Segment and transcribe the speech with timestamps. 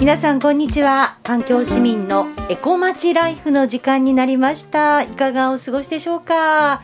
[0.00, 1.18] 皆さんこんにちは。
[1.24, 5.02] 環境市民のエコまちライフの時間になりました。
[5.02, 6.80] いかがお過ごしでしょうか？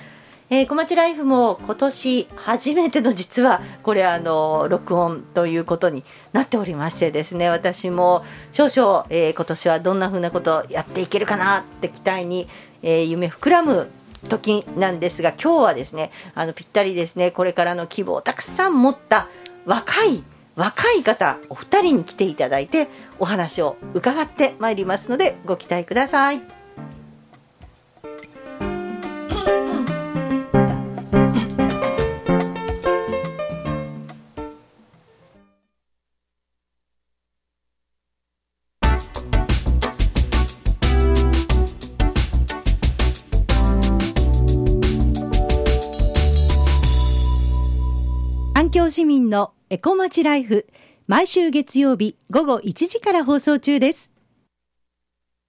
[0.50, 6.04] えー、小町ライフも今年初めての実はこれあの録音ということに
[6.34, 7.48] なっておりましてですね。
[7.48, 8.22] 私も
[8.52, 12.48] 少々、えー、今年はどんな風なことをやっていけるかなって期待に、
[12.82, 13.89] えー、夢膨らむ
[14.29, 19.29] 時なんですが今日はですねあのぴったりですねこれからの希望をたくさん持った
[19.64, 20.22] 若い
[20.56, 22.88] 若い方お二人に来ていただいて
[23.18, 26.55] お話を伺ってまいりますのでご期待ください。
[48.86, 50.64] 環境市民のエコまちライフ
[51.08, 54.12] 毎週月曜日午後1時から放送中です。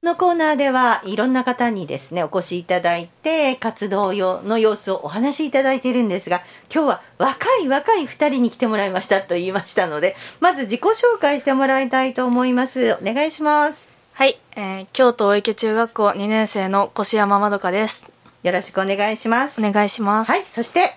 [0.02, 6.41] このコーナーではいろんな方にですねお越しいただいて活動の様子をお話しいただいているんですが
[6.73, 12.93] 今日は若い若い2人に来てもらいましたと言いましたのでまず自己紹介してもらいたいと思います。
[12.93, 13.88] お願いします。
[14.13, 18.09] はい、えー、京都大池中学校2年生の越山まどかです。
[18.41, 19.63] よろしくお願いします。
[19.63, 20.31] お願いします。
[20.31, 20.97] はいそして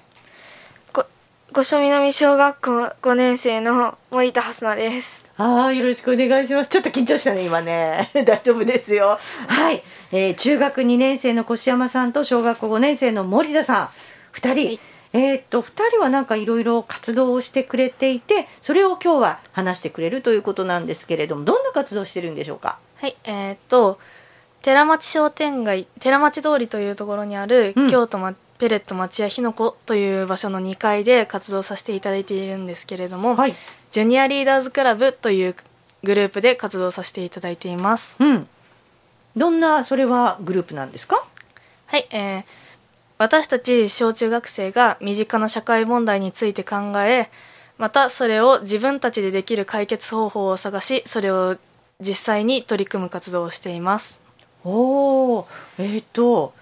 [1.52, 5.24] 五所南小学校5年生の森田蓮奈です。
[5.36, 6.70] ああよろしくお願いします。
[6.70, 8.08] ちょっと緊張したね今ね。
[8.24, 9.18] 大丈夫ですよ。
[9.48, 13.88] はい、えー、中学2年生の越山さんと小学校5年生の森田さん。
[14.32, 14.80] 2人、はい、
[15.12, 22.78] えー、っと2人はなんかいろいろ活動をしてくれていてそれを今日は話してくれるということなんですけれどもどんな活動してるんでしょうか？
[23.00, 23.16] はい。
[23.24, 23.98] えー、っと
[24.62, 33.54] 寺町商店街寺町通りというところにある、京都、ま、ペレット町屋ひのこという場所の2階で活動させていただいているんですけれども、はい、
[33.90, 35.56] ジュニアリーダーズクラブという
[36.04, 38.16] グループで活動させていただいています。
[38.20, 38.46] うん。
[39.34, 41.24] どんなそれはグループなんですか？
[41.86, 42.44] はい、えー、
[43.16, 47.30] 私たち小中学生が身近な社会問題について考え、
[47.78, 51.56] またそれを自分たちでできる解決方法を探し、それを
[51.98, 54.20] 実際に取り組む活動をしています。
[54.64, 55.48] おお、
[55.78, 56.52] えっ、ー、と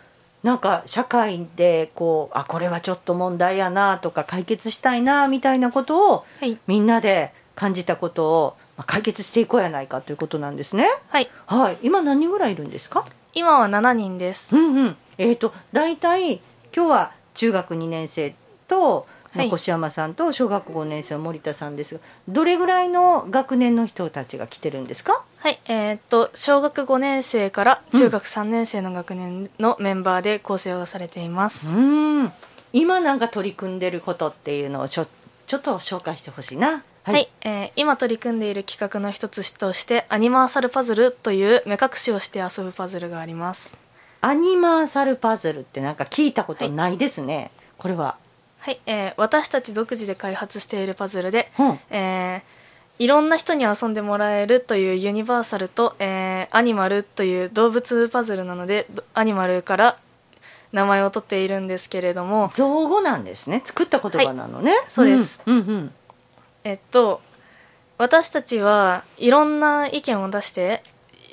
[0.43, 8.57] なんか社会でこうあこれはちょっと問題やなとか解決したいなみたいなことを、はい、みんなで感じたことを
[8.87, 10.87] 解決していこうやないかということなんですね。
[11.09, 11.29] はい。
[11.47, 11.79] はい。
[11.83, 13.05] 今何人ぐらいいるんですか？
[13.35, 14.55] 今は7人です。
[14.55, 14.97] うんうん。
[15.19, 16.35] えっ、ー、と大体
[16.75, 18.35] 今日は中学2年生
[18.69, 25.23] とはい、越山さんと小学5年生の森田さんですがどれぐらいの学年の人たちが来てるんですか？
[25.49, 31.67] はいえー、っと小学5年生から中学3年生の学年のメンバーで構成をされています。
[31.67, 32.31] うん。
[32.75, 35.07] 今なんか取り組んでることっていうのをちょ
[35.47, 36.85] ちょっと紹介してほしいな。
[37.03, 43.73] はい、はい、えー、今取り組んでいる企画の一つとしてアニマーサルパズルという目隠しをして遊ぶパズルがあります。
[44.21, 48.19] アニマーサルパズルってなんか聞いたことないですね、はい、これは。
[48.59, 52.58] はい、えー、私たち独自で開発しているパズルで、うん、えー、
[52.99, 59.99] いろんな人に遊んでもらえるというユニバーサルと、えー、アニマルという動物パズルなのでアニマルから
[60.73, 62.49] 名前を取っているんですけれども。
[62.53, 63.63] 造語なんですね。
[63.65, 65.93] 作った言葉なのね、はい、そうです、うんうんうん、
[66.65, 67.21] えっと
[67.97, 70.83] 私たちはいろんな意見を出して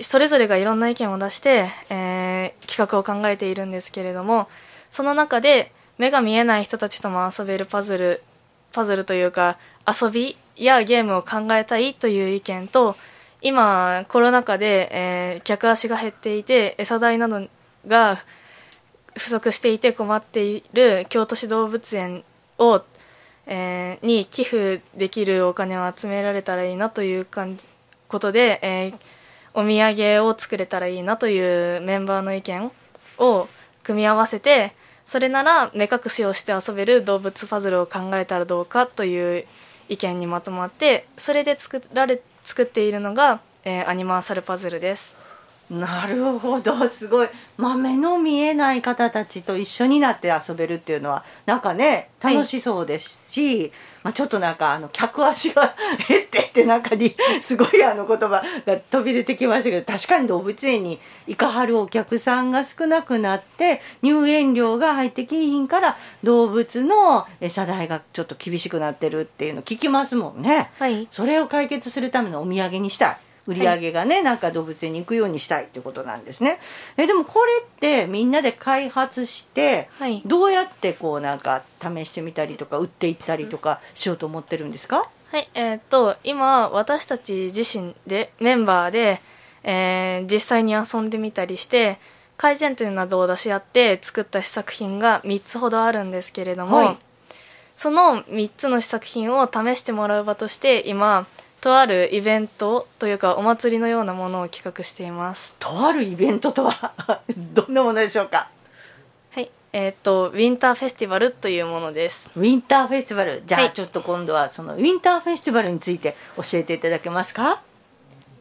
[0.02, 4.50] それぞれがいろんな意見を出して、えー、企画を考えているんですけれども
[4.92, 8.24] その中で目が見えない人たちとも遊べるパズル
[8.74, 12.95] パズルというか遊びやゲームを考えたいという意見と
[13.41, 17.47] 今コロナ禍で、えー、客足が減っていて餌代など
[17.88, 18.19] が
[19.17, 22.23] 不足していて困っている京都市動物園
[22.57, 22.81] を、
[23.45, 27.67] えー、に寄付できるお金を集められたらいいなという感じ
[28.07, 28.95] ことで、えー、
[29.53, 32.72] お土産を作れたらいいなというメンバーの意見
[33.17, 33.47] を
[33.84, 34.73] 組み合わせて
[35.05, 39.46] それなら目隠しをして遊べる動物パズルを考えたらどうかという
[39.90, 45.24] 意見にまとまってそれで作られ作っているのが、えー、アニマーサルパズルです。
[45.70, 47.28] なるほどすごい、
[47.58, 53.72] まあ、目の見えない方たちと一緒になって遊べるっていうのはなんかね楽しそうですし、はい、
[54.03, 55.73] まあ、ちょっとなんかあの客足が
[56.08, 70.70] 減ってってなんかに すごいあの言葉が飛び出てきましたけど確かに動物園に行かはるお客さんが少なくなって入園料が入ってきひんから動物の餌代がちょっと厳しくなってるっていうの聞きますもんね。
[70.78, 73.18] はい、それを解決するためのお土産にしたい。
[73.47, 76.59] 売り上げがね、はい、なんか動物園に行くようにしたいってことなんですね。
[76.97, 84.97] えでもこれってみんなで開発して、はい、どうやってこうなんか試してみたりとか売っていったりとかしようと思ってるんですか？
[84.97, 89.22] ははい、えーっと今私たち自身でメンバーで、
[89.64, 92.00] えー実際に遊んでみたりして
[92.38, 96.97] 改善点などを出し合って作った試作品が3つほどあるんですけれども、はい。
[97.78, 101.28] その3つの試作品を試してもらう場として今
[101.66, 105.56] とあるイベントというかお祭りのようなものを企画しています。
[105.58, 106.94] とあるイベントとは
[107.35, 108.50] どんなものでしょうか？
[109.32, 109.50] はい。
[109.73, 112.29] えーっとウィンターフェスティバルというものです。
[112.35, 113.41] ウィンターフェスティバル。
[113.47, 113.73] じゃあはい。
[113.73, 117.62] ちょっと今度はそのウィンターフェスティバルについて教えていただけますか？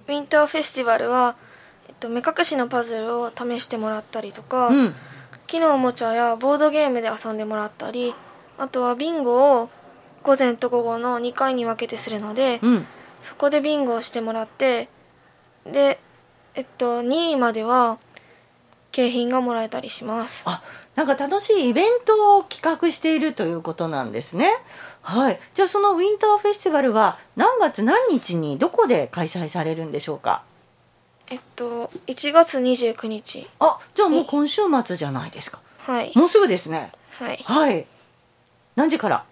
[0.06, 1.34] ウィンターフェスティバルは、
[1.88, 4.94] えっと、目隠しのパズルを試してもらったりとか、うん。
[5.46, 8.14] 木のおもちゃやボードゲームで遊んでもらったり
[8.58, 9.70] あとはビンゴを
[10.22, 12.86] 午前と午後の2回に分けてするので、うん
[13.24, 14.88] そこでビンゴをしてもらって
[15.66, 15.98] で
[16.54, 17.98] えっと2位までは
[18.92, 20.44] 景品がもらえたりします。
[20.46, 20.62] あ
[20.94, 24.52] なんか楽しいイベントを企画しているということなんですね。
[25.02, 25.40] はい。
[25.54, 30.44] じゃあそのウィンターフェスティバルは何月何日にどこで開催されるんでしょうか？
[31.28, 35.58] えっと1月29日あじゃあもう今週末じゃないですか。
[35.78, 36.12] はい。
[36.14, 36.92] もうすぐですね。
[37.18, 37.38] はい。
[37.42, 37.86] はい。
[38.76, 39.24] 何時から？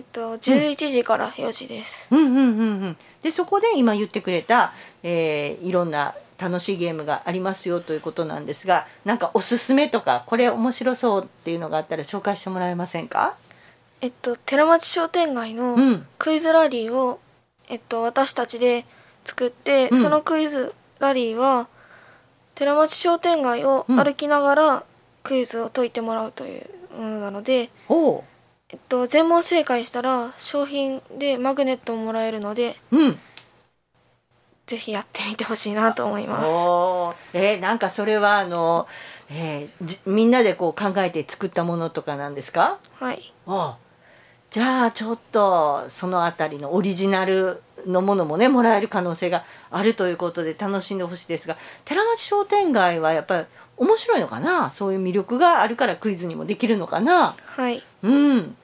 [0.00, 2.18] えっと11時から4時です、うん。
[2.18, 2.42] うんうんう
[2.86, 2.96] ん。
[3.20, 13.34] でそこで今言ってくれた、えーいろんな楽しいゲームがありますよということなんですがなんかおすすめとかこれ面白そうっていうのがあったら紹介してもらえませんか？
[14.00, 16.06] えっと寺町商店街のうん。
[16.16, 17.20] クイズラリーを、
[17.68, 18.86] えっと、私たちで
[19.26, 20.02] 作って、うん。
[20.02, 21.68] そのクイズラリーは
[22.54, 24.84] 寺町商店街を歩きながら
[25.22, 28.24] クイズを解いてもらうというものなので、おう
[28.72, 33.18] えっと、全問正解したら商品でマグネットをもらえるのでうん。
[34.66, 36.46] ぜひやってみてほしいなと思います。
[36.46, 37.14] おー。
[37.32, 38.86] えーなんかそれはあの、
[39.28, 42.78] えーじみんなでこう考えて作ったものとかなんですか？
[43.00, 43.32] はい。
[43.46, 43.74] おう
[44.50, 53.46] じゃあちょっとそのあたりのオリジナルのものもねもらえる可能性があるということで楽しんでほしいですが寺町商店街はやっぱり
[53.76, 54.70] 面白いのかな？
[54.70, 57.34] そういう魅力があるからクイズにもできるのかな？
[57.56, 57.82] はい。
[58.02, 58.56] うん、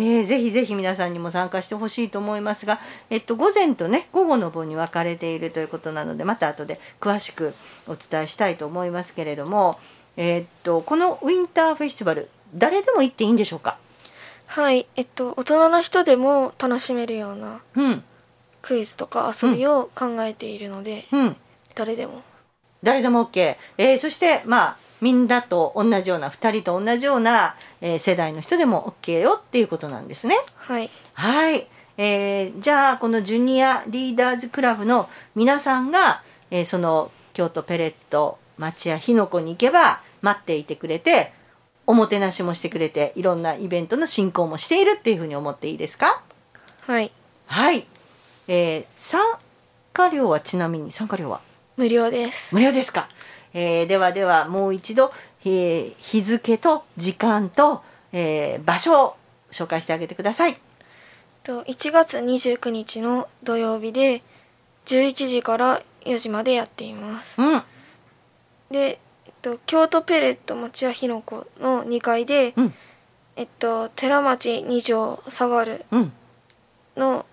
[0.00, 2.78] えーぜひぜひ皆さんにも参加してほしいと思いますが、
[3.10, 7.52] えっと、午前とね午後の部に分かれているということなのでまた後で詳しく
[7.88, 9.76] お伝えしたいと思いますけれども、
[10.16, 13.76] えっとこのウィンターフェスティバル誰でも行っていいんでしょうか？
[14.46, 18.04] はいえっと大人の人でも楽しめるようなうん。
[18.62, 21.36] クイズとか遊びを考えているので、うん。
[21.74, 22.22] 誰でも。
[22.82, 30.36] 誰でも OK、えーそしてまあみんなと同じような2人と同じような、えー世代の人でも OK よっていうことなんですね。
[30.56, 30.90] はい。
[31.14, 31.66] はい、
[31.96, 41.32] えーじゃあこのジュニアリーダーズクラブの皆さんが、えーその京都ペレット町屋火の粉に行けば待っていてくれて
[41.86, 46.22] おもてなしもしてくれていろんなイベントの進行もしているっていうふうに思っていいですか？
[46.80, 47.12] はい。
[47.46, 47.86] はい、
[48.48, 49.20] えー参
[49.92, 51.40] 加料はちなみに参加料は？
[51.76, 52.54] 無料です。
[52.54, 53.08] 無料ですか、
[53.60, 55.10] えーではではもう一度、
[55.44, 57.82] えー日付と時間と、
[58.12, 59.16] えー場所を
[59.50, 60.56] 紹介してあげてください。
[61.42, 64.22] と1月29日の土曜日で
[64.86, 67.42] 11時から4時までやっています。
[67.42, 67.62] うん。
[68.70, 72.74] で、えっと、京都ペレット町屋ひのこの2階で、うん。
[73.34, 76.12] えっと、寺町2条下がるうん。
[76.96, 77.26] の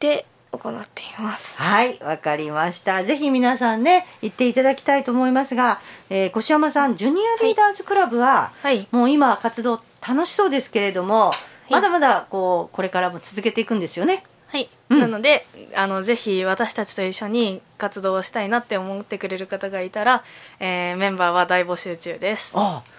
[0.00, 0.26] で
[0.58, 1.60] 行っています。
[1.60, 3.04] はい、わかりました。
[3.04, 5.80] ぜひ皆さんね、行っていただきたいと思いますが、
[6.10, 8.86] えー、越山さん、ジュニアリーダーズクラブは、はい。
[8.90, 11.32] もう今活動楽しそうですけれども、
[11.68, 11.72] い。
[11.72, 14.24] まだまだこうこれからも続けていくんですよね。
[14.48, 15.00] はい、うん。
[15.00, 20.22] なのであのぜひ私たちと一緒に活動をしたいなって思ってくれる方がいたら、
[20.60, 22.52] えーメンバーは大募集中です。
[22.54, 22.94] ああ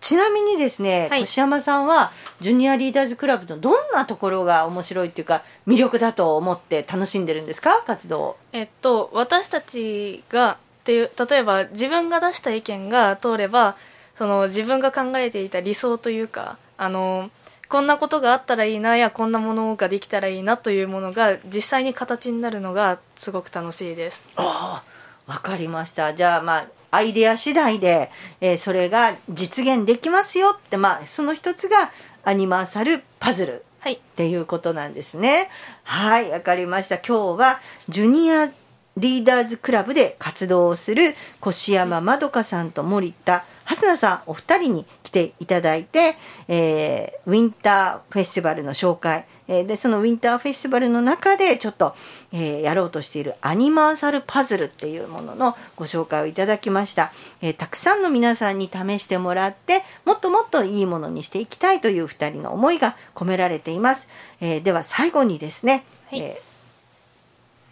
[0.00, 1.22] ちなみにですね、はい。
[1.22, 7.82] 越山さんはジュニアリーダーズクラブのどんなところが面白いっていうか魅力だと思って楽しんでるんですか？
[7.86, 8.20] 活動。
[8.20, 13.76] をえっと私たちがっていう例えば自分が出した意見が通れば
[14.16, 17.30] その自分が考えていた理想というかあの
[17.68, 24.24] こんなことがあったらいいなやこんなものができたらいいなというものが実際に形になるのがすごく楽しいです。
[24.36, 24.84] あ
[25.26, 26.14] あわかりました。
[26.14, 31.90] じゃあまあアイデア次第で、えーそれが実現できますよってまあその一つが
[32.24, 35.48] アニマーサルパズルはいっていうことなんですね。
[35.84, 36.98] はい、わかりました。
[36.98, 38.50] 今日はジュニア
[38.96, 41.14] リーダーズクラブで活動をする
[41.46, 46.16] 越山まどかさんと森田蓮菜さんお二人に来ていただいて、
[46.48, 51.94] えーウィンターフェスティバルの紹介えーでそのウィンターフェスティバルの中でちょっと、
[52.32, 57.12] えーやろうとしているアニマーサルパズルっていうもののご紹介をいただきました、
[57.42, 64.08] えーたくさんの皆さんに試してもらってもっともっといいものにしていきたいという2人の思いが込められています、
[64.40, 66.20] えーでは最後にですね、はい。
[66.20, 66.46] えー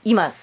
[0.06, 0.34] 今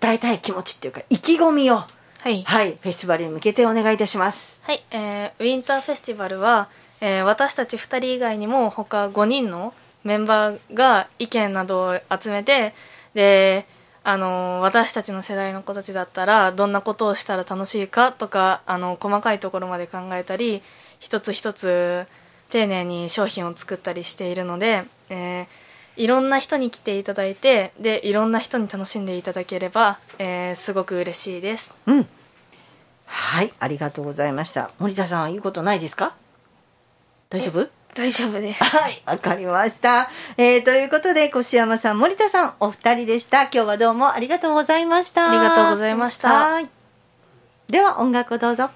[0.00, 2.42] 伝えたい気持ちっていうか意気込みをはい。
[2.42, 4.60] はいフェスティバルに向けてお願いいたします。
[4.64, 6.68] はい、えーウィンターフェスティバルは、
[7.00, 9.72] えー私たち2人以外にも他5人の
[10.04, 12.74] メンバーが意見などを集めて
[13.14, 13.66] で、
[14.04, 20.62] あの私たちの世代の子たちだったらどんなことをしたら楽しいかとかあの細かいところまで考えたり
[21.00, 22.06] 一つ一つ
[22.50, 25.46] 丁寧に商品を作ったりしているので、えー
[25.96, 31.72] いろんな人に来ていただいてでいろんな人に楽しんでいただければ、えーすごく嬉しいです。
[31.86, 32.08] うん。
[33.06, 34.72] はいありがとうございました。
[34.80, 36.16] 森田さんは言うことないですか？
[37.30, 37.68] 大丈夫？
[37.94, 40.10] 大丈夫ですはい、わかりました。
[40.36, 43.42] えー、ということで、越山さん、森田さん、お二人でした。
[43.42, 45.30] 今日はどうもありがとうございました。
[45.30, 46.68] ありがとうございましたはい。
[47.68, 48.70] では、音楽をどうぞ。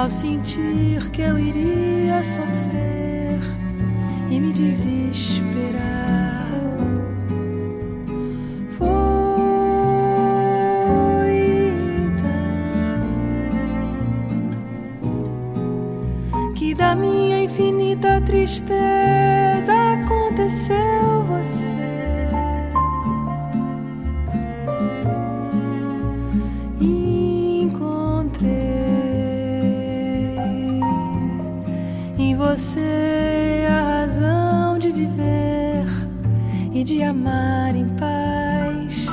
[0.00, 3.38] ao sentir que eu iria sofrer
[4.30, 6.48] e me desesperar.
[8.78, 8.88] Foi
[16.32, 18.99] então que da minha infinita tristeza
[36.80, 39.06] e de amar em paz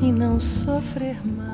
[0.00, 1.50] e não sofrer mais.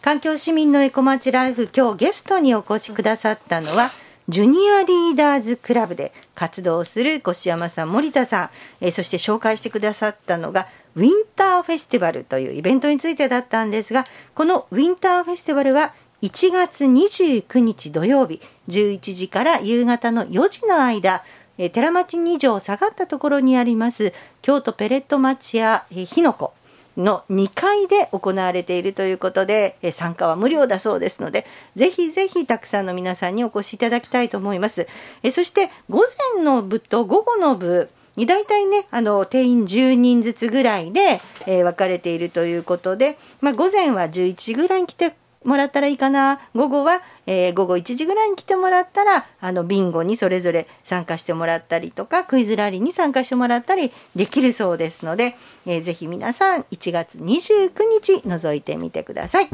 [0.00, 3.90] 環境市民のエコマチライフ、今日ゲストにお越しくださったのは、
[4.28, 8.50] ジュニアリーダーズクラブで活動する越山さん、森田さん、
[8.80, 14.04] えそして紹介してくださったのが、ウィンターフェスティバルというイベントについてだったんですが、
[14.36, 21.24] このウィンターフェスティバルは1月29日土曜日、11時から夕方の4時の間、
[21.72, 24.12] 寺町2条下がったところにあります、
[24.42, 26.52] 京都ペレット町屋えー火の粉
[26.98, 31.46] の2階で行われているということでえ参加は無料だそうですので
[31.76, 34.86] ぜひぜひたくさんの皆さんにお越しいただきたいと思います。
[35.22, 36.02] えそして午
[36.34, 46.40] 前の部と午後の部に大体ねあの定員10人ずつぐらいで、えー分かれているということで、まあ、午前は11時ぐらいに来てもらったらいいかな。
[46.54, 55.34] 午後は、えー午後1時ぐらいに来てもらったらあのビンゴにそれぞれ参加してもらったりとかクイズラリーに参加してもらったりできるそうですので、
[55.66, 57.70] えーぜひ皆さん1月29
[58.02, 59.48] 日覗いてみてください。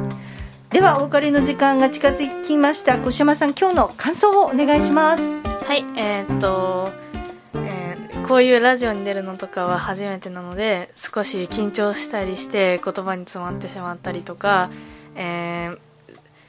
[0.70, 2.96] ではお別れの時間が近づきました。
[2.96, 5.22] 越山さん今日の感想をお願いします。
[5.22, 6.90] はい、えーっと、
[7.54, 14.70] えこういうラジオに出るのとかは初めてなので少し緊張したりして言葉に詰まってしまったりとか、
[15.16, 15.78] えー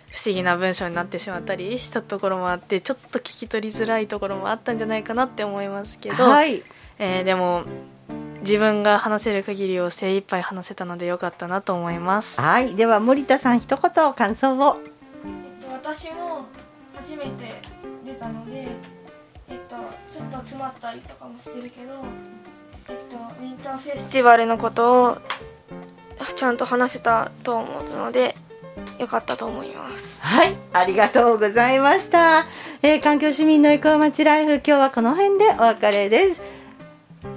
[0.10, 6.64] 不思議な文章になってしまったりしたところもあってちょっと聞き取りづらいところもあったんじゃないかなって思いますけど、はい。
[6.98, 7.66] えーでも
[8.42, 12.40] 自分が話せる限りを精一杯話せたのでよかったなと思います。
[12.40, 12.76] はい。
[12.76, 14.78] では森田さん一言感想を。
[15.62, 16.46] えっと、私も
[16.96, 17.62] 初めて
[18.06, 18.68] 出たので、
[19.50, 19.76] えっと、
[20.10, 22.06] ちょっと詰まったりとかもしてるけど、
[22.90, 25.18] えっと、ウィンターフェスティバルのことを
[26.36, 28.37] ちゃんと話せたと思うので
[29.00, 32.46] 良かったと思いますはい、ありがとうございました。
[32.82, 36.42] えー環境市民のエコ町ライフ、今日はこの辺でお別れです。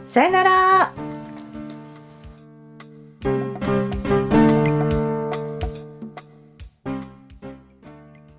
[0.09, 1.00] さよなら。